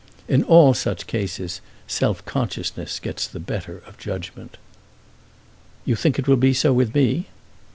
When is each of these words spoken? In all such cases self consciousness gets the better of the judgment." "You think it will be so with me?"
In 0.27 0.41
all 0.43 0.73
such 0.73 1.05
cases 1.05 1.61
self 1.85 2.25
consciousness 2.25 2.97
gets 2.97 3.27
the 3.27 3.39
better 3.39 3.83
of 3.85 3.97
the 3.97 4.01
judgment." 4.01 4.57
"You 5.85 5.95
think 5.95 6.17
it 6.17 6.27
will 6.27 6.37
be 6.37 6.53
so 6.55 6.73
with 6.73 6.95
me?" 6.95 7.27